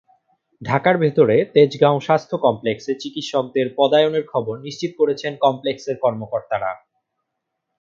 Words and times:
ঢাকার 0.61 0.95
ভেতরে 0.97 1.35
তেজগাঁও 1.53 1.97
স্বাস্থ্য 1.99 2.35
কমপ্লেক্সে 2.37 2.93
চিকিৎসকদের 2.95 3.67
পদায়নের 3.77 4.25
খবর 4.27 4.55
নিশ্চিত 4.59 4.91
করেছেন 4.97 5.31
কমপ্লেক্সের 5.41 5.97
কর্মকর্তারা। 6.01 6.71